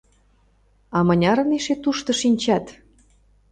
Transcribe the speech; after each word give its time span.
А 0.97 0.99
мынярын 1.07 1.49
эше 1.57 1.75
тушто 1.83 2.11
шинчат?! 2.21 2.65